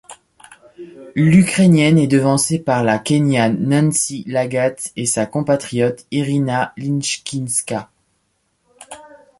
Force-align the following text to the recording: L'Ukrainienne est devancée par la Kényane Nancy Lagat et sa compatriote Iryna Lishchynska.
L'Ukrainienne 1.13 1.99
est 1.99 2.07
devancée 2.07 2.57
par 2.57 2.83
la 2.83 2.97
Kényane 2.97 3.57
Nancy 3.61 4.23
Lagat 4.25 4.73
et 4.95 5.05
sa 5.05 5.27
compatriote 5.27 6.07
Iryna 6.09 6.73
Lishchynska. 6.75 7.91